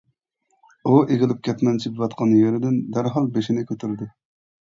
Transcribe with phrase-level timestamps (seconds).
[0.91, 4.09] ئۇ ئېگىلىپ كەتمەن چېپىۋاتقان يېرىدىن دەرھال بېشىنى كۆتۈردى.